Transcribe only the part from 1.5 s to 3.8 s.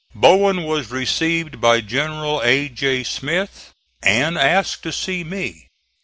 by General A. J. Smith,